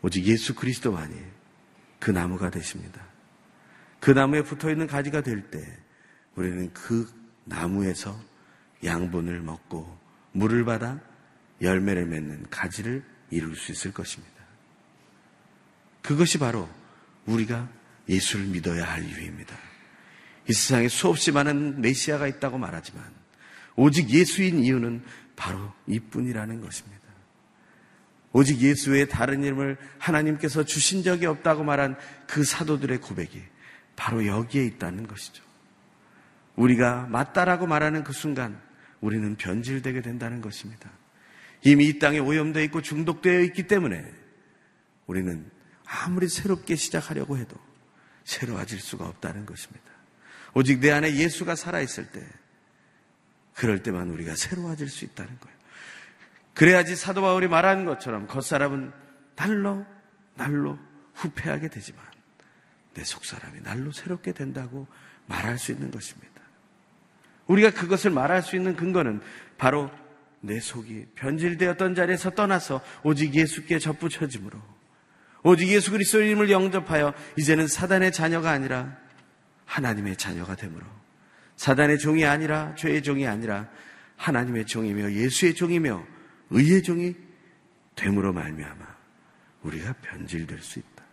[0.01, 1.15] 오직 예수 그리스도만이
[1.99, 3.01] 그 나무가 되십니다.
[3.99, 5.59] 그 나무에 붙어 있는 가지가 될 때
[6.35, 7.09] 우리는 그
[7.45, 8.19] 나무에서
[8.83, 9.97] 양분을 먹고
[10.33, 10.99] 물을 받아
[11.61, 14.33] 열매를 맺는 가지를 이룰 수 있을 것입니다.
[16.01, 16.67] 그것이 바로
[17.25, 17.69] 우리가
[18.09, 19.55] 예수를 믿어야 할 이유입니다.
[20.49, 23.22] 이 세상에 수없이 많은 메시아가 있다고 말하지만
[23.75, 25.03] 오직 예수인 이유는
[25.35, 27.03] 바로 이뿐이라는 것입니다.
[28.31, 31.95] 오직 예수 외에 다른 이름을 하나님께서 주신 적이 없다고 말한
[32.27, 33.41] 그 사도들의 고백이
[33.95, 35.43] 바로 여기에 있다는 것이죠.
[36.55, 38.59] 우리가 맞다라고 말하는 그 순간
[39.01, 40.89] 우리는 변질되게 된다는 것입니다.
[41.63, 44.03] 이미 이 땅에 오염되어 있고 중독되어 있기 때문에
[45.05, 45.49] 우리는
[45.85, 47.55] 아무리 새롭게 시작하려고 해도
[48.23, 49.83] 새로워질 수가 없다는 것입니다.
[50.53, 52.25] 오직 내 안에 예수가 살아있을 때,
[53.55, 55.57] 그럴 때만 우리가 새로워질 수 있다는 거예요.
[56.53, 58.91] 그래야지 사도 바울이 말하는 것처럼 겉사람은
[59.35, 59.85] 날로,
[60.35, 60.77] 날로
[61.15, 62.03] 후패하게 되지만
[62.93, 64.87] 내 속사람이 날로 새롭게 된다고
[65.25, 66.33] 말할 수 있는 것입니다.
[67.47, 69.21] 우리가 그것을 말할 수 있는 근거는
[69.57, 69.89] 바로
[70.41, 74.59] 내 속이 변질되었던 자리에서 떠나서 오직 예수께 접붙여짐으로
[75.43, 78.97] 오직 예수 그리스도의 이름을 영접하여 이제는 사단의 자녀가 아니라
[79.65, 80.85] 하나님의 자녀가 되므로
[81.55, 83.69] 사단의 종이 아니라 죄의 종이 아니라
[84.17, 86.05] 하나님의 종이며 예수의 종이며
[86.49, 87.15] 의의 종이
[87.95, 88.93] 됨으로 말미암아
[89.63, 91.03] 우리가 변질될 수 있다.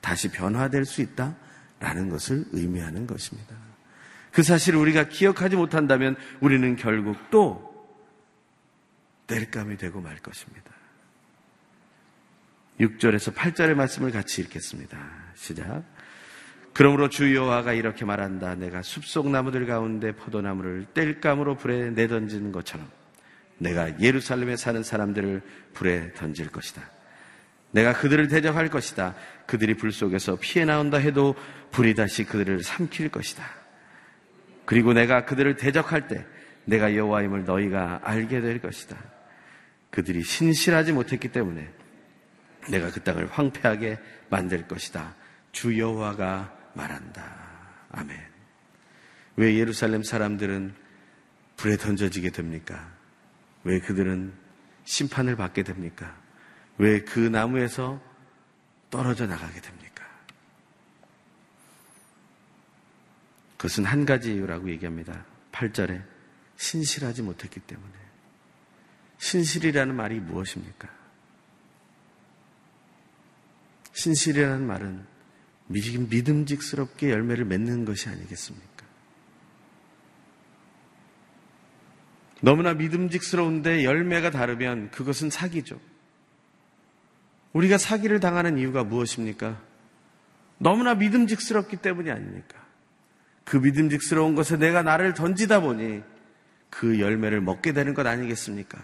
[0.00, 1.36] 다시 변화될 수 있다
[1.78, 3.54] 라는 것을 의미하는 것입니다.
[4.32, 7.70] 그 사실을 우리가 기억하지 못한다면 우리는 결국 또
[9.26, 10.70] 땔감이 되고 말 것입니다.
[12.80, 14.98] 6절에서 8절의 말씀을 같이 읽겠습니다.
[15.34, 15.84] 시작.
[16.80, 18.54] 그러므로 주 여호와가 이렇게 말한다.
[18.54, 22.88] 내가 숲속 나무들 가운데 포도나무를 땔감으로 불에 내던지는 것처럼
[23.58, 25.42] 내가 예루살렘에 사는 사람들을
[25.74, 26.80] 불에 던질 것이다.
[27.72, 29.14] 내가 그들을 대적할 것이다.
[29.44, 31.34] 그들이 불 속에서 피해 나온다 해도
[31.70, 33.44] 불이 다시 그들을 삼킬 것이다.
[34.64, 36.24] 그리고 내가 그들을 대적할 때
[36.64, 38.96] 내가 여호와임을 너희가 알게 될 것이다.
[39.90, 41.68] 그들이 신실하지 못했기 때문에
[42.70, 43.98] 내가 그 땅을 황폐하게
[44.30, 45.14] 만들 것이다.
[45.52, 47.24] 주 여호와가 말한다.
[47.90, 48.18] 아멘.
[49.36, 50.74] 왜 예루살렘 사람들은
[51.56, 52.92] 불에 던져지게 됩니까?
[53.64, 54.32] 왜 그들은
[54.84, 56.16] 심판을 받게 됩니까?
[56.78, 58.00] 왜 그 나무에서
[58.90, 60.08] 떨어져 나가게 됩니까?
[63.56, 65.24] 그것은 한 가지 이유라고 얘기합니다.
[65.52, 66.02] 8절에
[66.56, 67.92] 신실하지 못했기 때문에.
[69.18, 70.88] 신실이라는 말이 무엇입니까?
[73.92, 75.06] 신실이라는 말은
[75.70, 78.86] 믿음직스럽게 열매를 맺는 것이 아니겠습니까?
[82.40, 85.80] 너무나 믿음직스러운데 열매가 다르면 그것은 사기죠.
[87.52, 89.60] 우리가 사기를 당하는 이유가 무엇입니까?
[90.58, 92.58] 너무나 믿음직스럽기 때문이 아닙니까?
[93.44, 96.02] 그 믿음직스러운 것에 내가 나를 던지다 보니
[96.70, 98.78] 그 열매를 먹게 되는 것 아니겠습니까?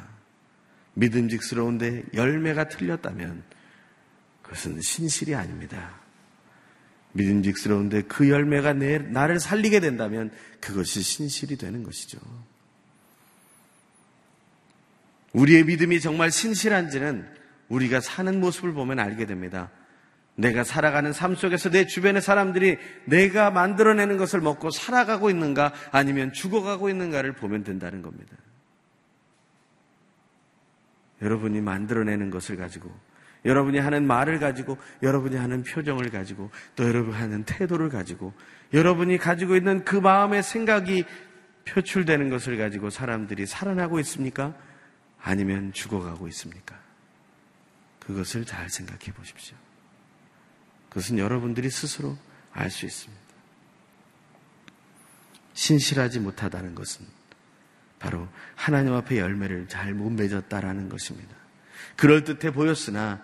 [0.95, 3.43] 믿음직스러운데 열매가 틀렸다면
[4.43, 6.06] 그것은 신실이 아닙니다.
[7.17, 12.19] 믿음직스러운데 그 열매가 내, 나를 살리게 된다면 그것이 신실이 되는 것이죠.
[15.33, 17.27] 우리의 믿음이 정말 신실한지는
[17.69, 19.71] 우리가 사는 모습을 보면 알게 됩니다.
[20.37, 22.77] 내가 살아가는 삶 속에서 내 주변의 사람들이
[23.07, 28.37] 내가 만들어내는 것을 먹고 살아가고 있는가 아니면 죽어가고 있는가를 보면 된다는 겁니다.
[31.23, 32.95] 여러분이 만들어내는 것을 가지고
[33.47, 38.35] 여러분이 하는 말을 가지고 여러분이 하는 표정을 가지고 또 여러분이 하는 태도를 가지고
[38.75, 41.05] 여러분이 가지고 있는 그 마음의 생각이
[41.65, 44.55] 표출되는 것을 가지고 사람들이 살아나고 있습니까?
[45.23, 46.79] 아니면 죽어가고 있습니까?
[48.01, 49.57] 그것을 잘 생각해 보십시오.
[50.89, 52.17] 그것은 여러분들이 스스로
[52.53, 53.27] 알 수 있습니다.
[55.55, 57.07] 신실하지 못하다는 것은
[57.99, 61.35] 바로 하나님 앞에 열매를 잘 못 맺었다라는 것입니다.
[61.97, 63.23] 그럴듯해 보였으나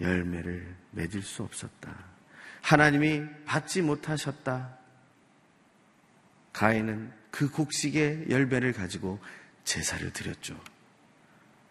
[0.00, 1.94] 열매를 맺을 수 없었다.
[2.62, 4.76] 하나님이 받지 못하셨다.
[6.52, 9.20] 가인은 그 곡식의 열매를 가지고
[9.64, 10.58] 제사를 드렸죠.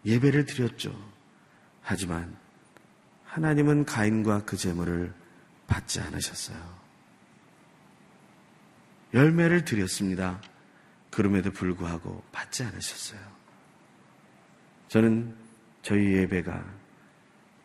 [0.04, 0.94] 예배를 드렸죠.
[1.82, 2.36] 하지만
[3.24, 5.12] 하나님은 가인과 그 제물을
[5.66, 6.78] 받지 않으셨어요.
[9.14, 10.40] 열매를 드렸습니다.
[11.10, 13.20] 그럼에도 불구하고 받지 않으셨어요.
[14.88, 15.34] 저는
[15.82, 16.64] 저희 예배가,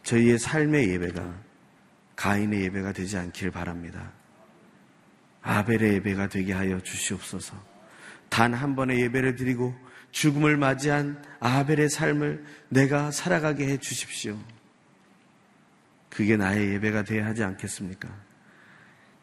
[0.04, 1.42] 저희의 삶의 예배가
[2.16, 4.12] 가인의 예배가 되지 않기를 바랍니다.
[5.42, 7.56] 아벨의 예배가 되게 하여 주시옵소서.
[8.30, 9.76] 단 한 번의 예배를 드리고
[10.12, 14.38] 죽음을 맞이한 아벨의 삶을 내가 살아가게 해 주십시오.
[16.10, 18.08] 그게 나의 예배가 되어야 하지 않겠습니까?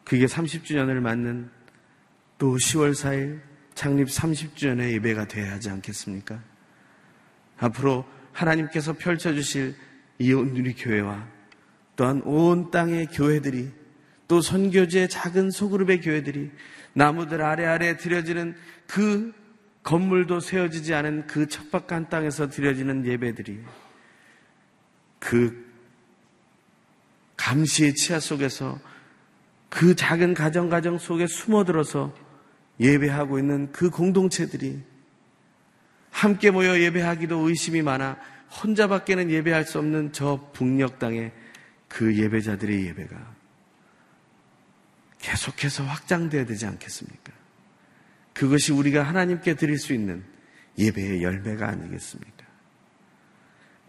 [0.03, 1.49] 그게 30주년을 맞는
[2.37, 3.41] 또 10월 4일
[3.75, 6.41] 창립 30주년의 예배가 되어야 하지 않겠습니까?
[7.57, 9.75] 앞으로 하나님께서 펼쳐주실
[10.21, 11.27] 이온 누리 교회와
[11.95, 13.71] 또한 온 땅의 교회들이
[14.27, 16.51] 또 선교지의 작은 소그룹의 교회들이
[16.93, 18.55] 나무들 아래 아래 드려지는
[18.87, 19.33] 그
[19.83, 23.59] 건물도 세워지지 않은 그 척박한 땅에서 드려지는 예배들이
[25.19, 25.65] 그
[27.35, 28.79] 감시의 치아 속에서
[29.69, 32.13] 그 작은 가정 가정 속에 숨어들어서
[32.79, 34.81] 예배하고 있는 그 공동체들이
[36.09, 38.17] 함께 모여 예배하기도 의심이 많아
[38.51, 41.31] 혼자밖에는 예배할 수 없는 저 북녘 땅의
[41.87, 43.35] 그 예배자들의 예배가
[45.19, 47.31] 계속해서 확장되어야 되지 않겠습니까?
[48.33, 50.23] 그것이 우리가 하나님께 드릴 수 있는
[50.77, 52.45] 예배의 열매가 아니겠습니까?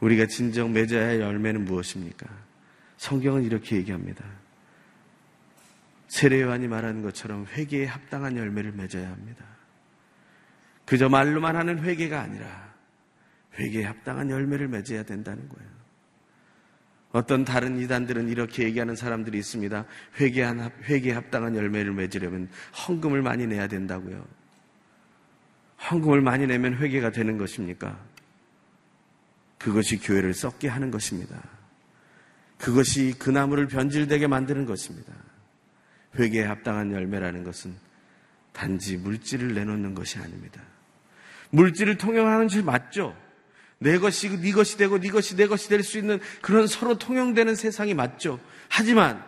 [0.00, 2.26] 우리가 진정 맺어야 할 열매는 무엇입니까?
[2.96, 4.24] 성경은 이렇게 얘기합니다.
[6.08, 9.44] 세례요한이 말하는 것처럼 회개에 합당한 열매를 맺어야 합니다.
[10.84, 12.71] 그저 말로만 하는 회개가 아니라
[13.58, 15.70] 회개에 합당한 열매를 맺어야 된다는 거예요.
[17.12, 19.84] 어떤 다른 이단들은 이렇게 얘기하는 사람들이 있습니다.
[20.18, 22.48] 회개한, 회개에 합당한 열매를 맺으려면
[22.88, 24.26] 헌금을 많이 내야 된다고요.
[25.90, 27.98] 헌금을 많이 내면 회개가 되는 것입니까?
[29.58, 31.40] 그것이 교회를 썩게 하는 것입니다.
[32.58, 35.12] 그것이 그 나무를 변질되게 만드는 것입니다.
[36.18, 37.74] 회개에 합당한 열매라는 것은
[38.52, 40.62] 단지 물질을 내놓는 것이 아닙니다.
[41.50, 43.16] 물질을 통용하는 것이 맞죠.
[43.82, 47.54] 내 것이 네 것이 되고 네 것이 내 것이 될 수 있는 그런 서로 통용되는
[47.54, 48.40] 세상이 맞죠.
[48.68, 49.24] 하지만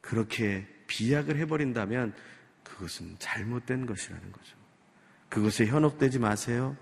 [0.00, 2.14] 그렇게 비약을 해버린다면
[2.64, 4.56] 그것은 잘못된 것이라는 거죠.
[5.28, 6.76] 그것에 현혹되지 마세요.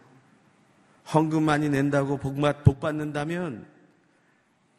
[1.13, 3.67] 헌금 많이 낸다고 복, 복 받는다면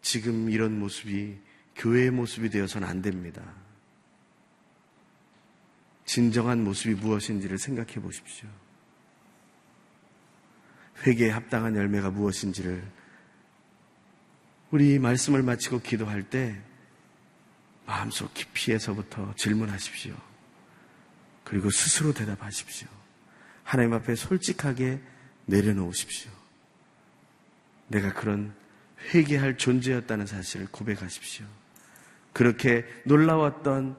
[0.01, 1.37] 지금 이런 모습이
[1.75, 3.41] 교회의 모습이 되어서는 안 됩니다.
[6.05, 8.47] 진정한 모습이 무엇인지를 생각해 보십시오.
[11.05, 12.83] 회개에 합당한 열매가 무엇인지를
[14.71, 16.59] 우리 말씀을 마치고 기도할 때
[17.85, 20.15] 마음속 깊이에서부터 질문하십시오.
[21.43, 22.87] 그리고 스스로 대답하십시오.
[23.63, 24.99] 하나님 앞에 솔직하게
[25.45, 26.31] 내려놓으십시오.
[27.87, 28.53] 내가 그런
[29.13, 31.45] 회개할 존재였다는 사실을 고백하십시오.
[32.33, 33.97] 그렇게 놀라웠던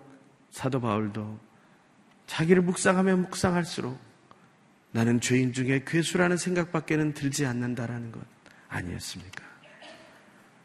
[0.51, 1.41] 사도 바울도
[2.27, 3.99] 자기를 묵상하며 묵상할수록
[4.99, 8.21] 나는 죄인 중에 괴수라는 생각밖에는 들지 않는다라는 것
[8.69, 9.45] 아니었습니까?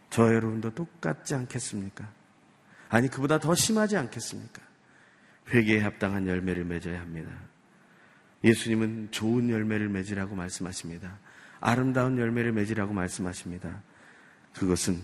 [0.10, 2.12] 저 여러분도 똑같지 않겠습니까?
[2.90, 4.60] 아니 그보다 더 심하지 않겠습니까?
[5.54, 7.30] 회개에 합당한 열매를 맺어야 합니다.
[8.44, 11.20] 예수님은 좋은 열매를 맺으라고 말씀하십니다.
[11.60, 13.84] 아름다운 열매를 맺으라고 말씀하십니다.
[14.56, 15.00] 그것은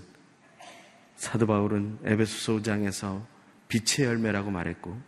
[1.18, 3.24] 사도 바울은 에베소서 5장에서
[3.68, 5.00] 빛의 열매라고 말했고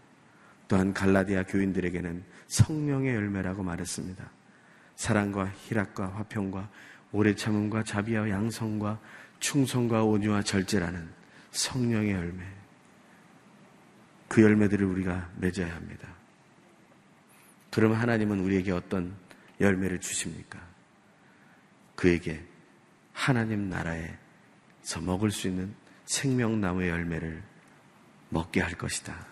[0.67, 4.29] 또한 갈라디아 교인들에게는 성령의 열매라고 말했습니다.
[4.97, 6.69] 사랑과 희락과 화평과
[7.13, 8.99] 오래 참음과 자비와 양성과
[9.39, 11.09] 충성과 온유와 절제라는
[11.51, 12.43] 성령의 열매.
[14.27, 16.09] 그 열매들을 우리가 맺어야 합니다.
[17.69, 19.15] 그럼 하나님은 우리에게 어떤
[19.61, 20.59] 열매를 주십니까?
[21.95, 22.45] 그에게
[23.13, 25.73] 하나님 나라에서 먹을 수 있는
[26.05, 27.41] 생명나무의 열매를
[28.29, 29.30] 먹게 할 것이다.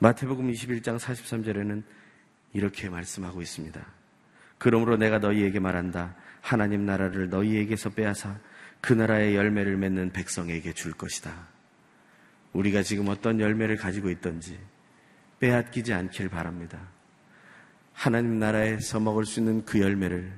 [0.00, 1.82] 마태복음 21장 43절에는
[2.52, 3.84] 이렇게 말씀하고 있습니다.
[4.58, 6.14] 그러므로 내가 너희에게 말한다.
[6.40, 8.38] 하나님 나라를 너희에게서 빼앗아
[8.80, 11.32] 그 나라의 열매를 맺는 백성에게 줄 것이다.
[12.52, 14.58] 우리가 지금 어떤 열매를 가지고 있던지
[15.40, 16.78] 빼앗기지 않길 바랍니다.
[17.92, 20.32] 하나님 나라에서 먹을 수 있는 그 열매를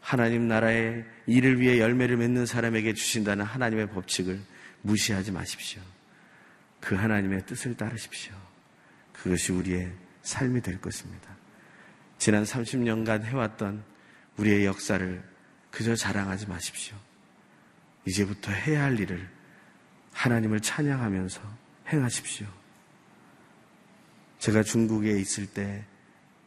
[0.00, 4.40] 하나님 나라의 일을 위해 열매를 맺는 사람에게 주신다는 하나님의 법칙을
[4.82, 5.80] 무시하지 마십시오.
[6.80, 8.45] 그 하나님의 뜻을 따르십시오.
[9.26, 11.36] 그것이 우리의 삶이 될 것입니다.
[12.16, 13.82] 지난 30년간 해왔던
[14.36, 15.20] 우리의 역사를
[15.72, 16.96] 그저 자랑하지 마십시오.
[18.06, 19.28] 이제부터 해야 할 일을
[20.12, 21.40] 하나님을 찬양하면서
[21.88, 22.46] 행하십시오.
[24.38, 25.84] 제가 중국에 있을 때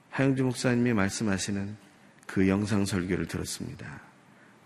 [0.10, 1.76] 하영주 목사님이 말씀하시는
[2.28, 4.00] 그 영상 설교를 들었습니다.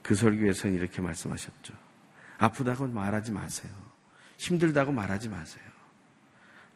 [0.04, 1.74] 그 설교에서는 이렇게 말씀하셨죠.
[2.38, 3.72] 아프다고 말하지 마세요.
[4.38, 5.73] 힘들다고 말하지 마세요.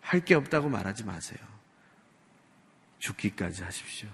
[0.07, 1.39] 할 게 없다고 말하지 마세요.
[2.99, 4.07] 죽기까지 하십시오.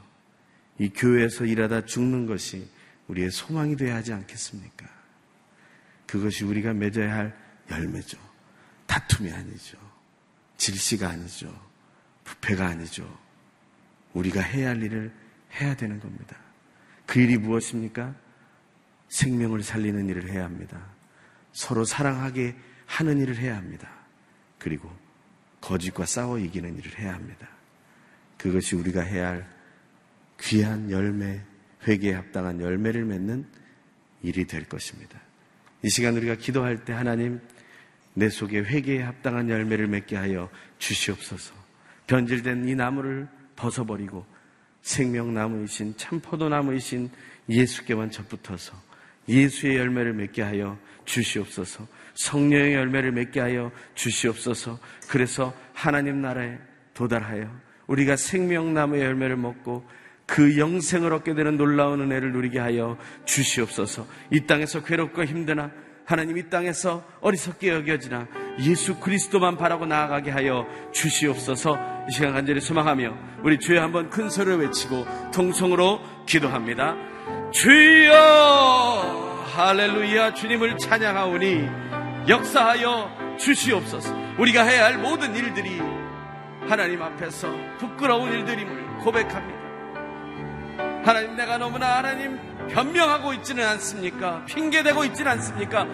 [0.79, 2.67] 이 교회에서 일하다 죽는 것이
[3.07, 4.87] 우리의 소망이 되어야 하지 않겠습니까?
[6.07, 7.37] 그것이 우리가 맺어야 할
[7.69, 8.17] 열매죠.
[8.87, 9.77] 다툼이 아니죠.
[10.57, 11.53] 질시가 아니죠.
[12.23, 13.19] 부패가 아니죠.
[14.13, 15.13] 우리가 해야 할 일을
[15.61, 16.35] 해야 되는 겁니다.
[17.05, 18.15] 그 일이 무엇입니까?
[19.09, 20.87] 생명을 살리는 일을 해야 합니다.
[21.51, 22.55] 서로 사랑하게
[22.87, 23.91] 하는 일을 해야 합니다.
[24.57, 25.02] 그리고
[25.63, 27.47] 거짓과 싸워 이기는 일을 해야 합니다.
[28.37, 29.49] 그것이 우리가 해야 할
[30.41, 31.41] 귀한 열매,
[31.87, 33.45] 회개에 합당한 열매를 맺는
[34.23, 35.21] 일이 될 것입니다.
[35.81, 37.39] 이 시간 우리가 기도할 때 하나님
[38.13, 40.49] 내 속에 회개에 합당한 열매를 맺게 하여
[40.79, 41.53] 주시옵소서.
[42.07, 44.25] 변질된 이 나무를 벗어버리고
[44.81, 47.09] 생명나무이신 참 포도나무이신
[47.47, 48.73] 예수께만 접붙어서
[49.27, 51.87] 예수의 열매를 맺게 하여 주시옵소서.
[52.15, 54.79] 성령의 열매를 맺게 하여 주시옵소서.
[55.09, 56.57] 그래서 하나님 나라에
[56.93, 57.49] 도달하여
[57.87, 59.85] 우리가 생명나무의 열매를 먹고
[60.25, 64.07] 그 영생을 얻게 되는 놀라운 은혜를 누리게 하여 주시옵소서.
[64.31, 65.71] 이 땅에서 괴롭고 힘드나
[66.05, 68.27] 하나님 이 땅에서 어리석게 여겨지나
[68.59, 71.77] 예수 그리스도만 바라고 나아가게 하여 주시옵소서
[72.09, 77.12] 이 시간 간절히 소망하며 우리 주여 한번 큰 소리를 외치고 통성으로 기도합니다.
[77.53, 81.69] 주여 할렐루야 주님을 찬양하오니
[82.27, 85.79] 역사하여 주시옵소서 우리가 해야 할 모든 일들이
[86.67, 89.61] 하나님 앞에서 부끄러운 일들임을 고백합니다.
[91.05, 92.39] 하나님 내가 너무나 하나님
[92.69, 94.43] 변명하고 있지는 않습니까?
[94.45, 95.85] 핑계대고 있지는 않습니까?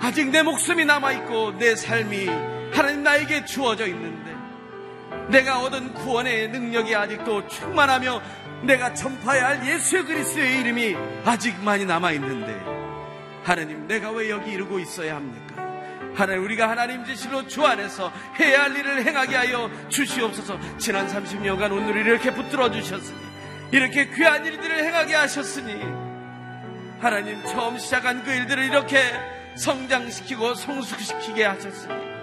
[0.00, 2.26] 아직 내 목숨이 남아있고 내 삶이
[2.74, 4.34] 하나님 나에게 주어져 있는데
[5.28, 8.20] 내가 얻은 구원의 능력이 아직도 충만하며
[8.62, 12.76] 내가 전파해야 할 예수 그리스도의 이름이 아직 많이 남아 있는데
[13.44, 15.46] 하나님 내가 왜 여기 이르고 있어야 합니까?
[16.14, 21.96] 하나님 우리가 하나님 지시로 주 안에서 해야 할 일을 행하게 하여 주시옵소서 지난 30년간 오늘
[21.96, 23.18] 이렇게 붙들어 주셨으니
[23.70, 25.74] 이렇게 귀한 일들을 행하게 하셨으니
[27.00, 28.98] 하나님 처음 시작한 그 일들을 이렇게
[29.56, 32.15] 성장시키고 성숙시키게 하셨으니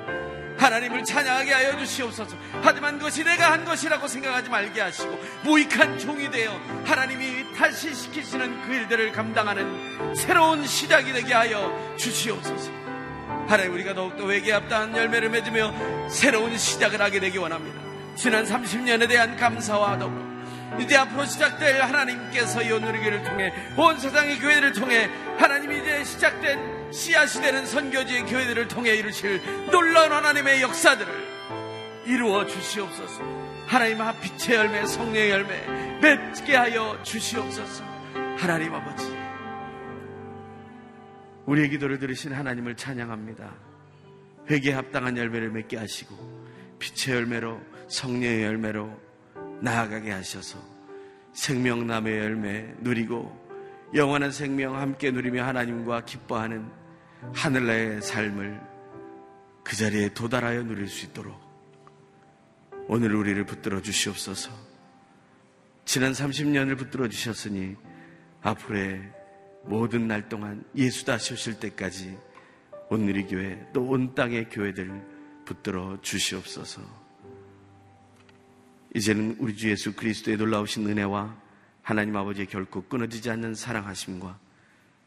[0.63, 2.37] 하나님을 찬양하게 하여 주시옵소서.
[2.61, 8.73] 하지만 그것이 내가 한 것이라고 생각하지 말게 하시고 무익한 종이 되어 하나님이 다시 시키시는 그
[8.73, 12.71] 일들을 감당하는 새로운 시작이 되게 하여 주시옵소서.
[13.47, 15.73] 하나님 우리가 더욱더 외계합다한 열매를 맺으며
[16.09, 17.81] 새로운 시작을 하게 되기 원합니다.
[18.15, 20.33] 지난 30년에 대한 감사와 더불어
[20.79, 27.41] 이제 앞으로 시작될 하나님께서 이 오늘기를 통해 온 세상의 교회를 통해 하나님이 이제 시작된 씨앗이
[27.41, 29.41] 되는 선교지의 교회들을 통해 이루실
[29.71, 31.11] 놀라운 하나님의 역사들을
[32.05, 33.23] 이루어 주시옵소서.
[33.65, 37.83] 하나님 앞 빛의 열매, 성령의 열매 맺게 하여 주시옵소서.
[38.37, 39.05] 하나님 아버지,
[41.45, 43.51] 우리의 기도를 들으신 하나님을 찬양합니다.
[44.49, 46.15] 회개에 합당한 열매를 맺게 하시고
[46.77, 48.99] 빛의 열매로 성령의 열매로
[49.61, 50.59] 나아가게 하셔서
[51.31, 53.41] 생명남의 열매 누리고
[53.95, 56.82] 영원한 생명 함께 누리며 하나님과 기뻐하는
[57.33, 58.61] 하늘나의 삶을
[59.63, 61.41] 그 자리에 도달하여 누릴 수 있도록
[62.87, 64.51] 오늘 우리를 붙들어 주시옵소서.
[65.85, 67.75] 지난 30년을 붙들어 주셨으니
[68.41, 69.01] 앞으로의
[69.65, 72.17] 모든 날 동안 예수 다시 오실 때까지
[72.89, 74.91] 오늘의 교회 또 온 땅의 교회들
[75.45, 76.81] 붙들어 주시옵소서.
[78.95, 81.35] 이제는 우리 주 예수 그리스도의 놀라우신 은혜와
[81.81, 84.39] 하나님 아버지의 결코 끊어지지 않는 사랑하심과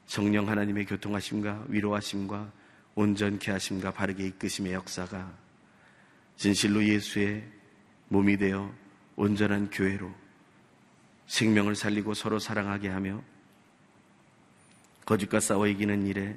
[0.07, 2.53] 성령 하나님의 교통하심과 위로하심과
[2.95, 5.33] 온전케 하심과 바르게 이끄심의 역사가
[6.37, 7.45] 진실로 예수의
[8.09, 8.73] 몸이 되어
[9.17, 10.11] 온전한 교회로
[11.27, 13.23] 생명을 살리고 서로 사랑하게 하며
[15.05, 16.37] 거짓과 싸워 이기는 일에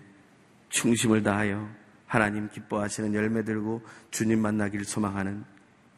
[0.70, 1.70] 충심을 다하여
[2.05, 5.43] 하나님 기뻐하시는 열매 들고 주님 만나길 소망하는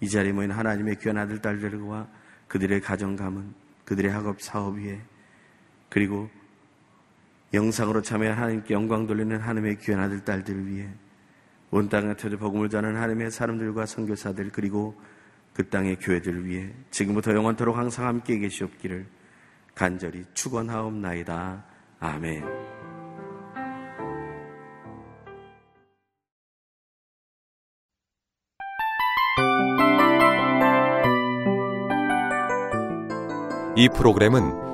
[0.01, 2.09] 이 자리에 모인 하나님의 귀한 아들 딸들과
[2.47, 3.53] 그들의 가정 가문,
[3.85, 4.99] 그들의 학업 사업 위에
[5.89, 6.29] 그리고
[7.53, 10.87] 영상으로 참여 하나님께 영광 돌리는 하나님의 귀한 아들 딸들을 위해
[11.69, 14.95] 온 땅에 터져 복음을 전하는 하나님의 사람들과 선교사들 그리고
[15.53, 19.05] 그 땅의 교회들을 위해 지금부터 영원토록 항상 함께 계시옵기를
[19.75, 21.65] 간절히 축원하옵나이다.
[21.99, 22.43] 아멘.
[33.77, 34.70] 이 프로그램은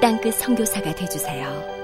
[0.00, 1.77] 땅끝 성교사가 되주세요